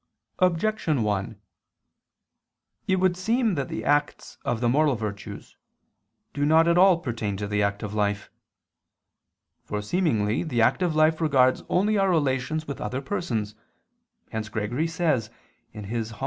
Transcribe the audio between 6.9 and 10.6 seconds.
pertain to the active life. For seemingly the